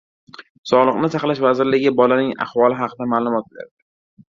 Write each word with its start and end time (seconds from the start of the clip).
Sog'liqni 0.71 1.11
saqlash 1.17 1.43
vazirligi 1.47 1.95
bolaning 2.03 2.35
ahvoli 2.49 2.83
haqida 2.83 3.13
ma’lumot 3.17 3.51
berdi 3.57 3.75